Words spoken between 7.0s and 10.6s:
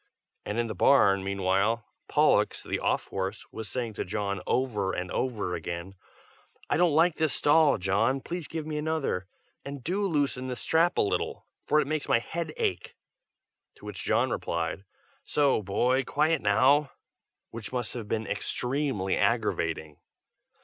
this stall, John! please give me another. And do loosen this